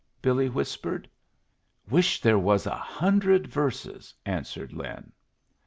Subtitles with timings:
[0.19, 1.07] Billy whispered.
[1.87, 5.11] "Wish there was a hundred verses," answered Lin.